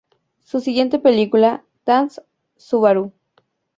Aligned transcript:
Su 0.43 0.61
siguiente 0.61 0.97
película 0.97 1.63
"Dance, 1.85 2.23
Subaru! 2.57 3.13